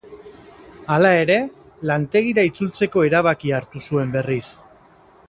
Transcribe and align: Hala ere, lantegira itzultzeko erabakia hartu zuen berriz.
Hala 0.93 1.11
ere, 1.25 1.35
lantegira 1.91 2.45
itzultzeko 2.49 3.05
erabakia 3.11 3.59
hartu 3.61 3.83
zuen 3.89 4.15
berriz. 4.17 4.43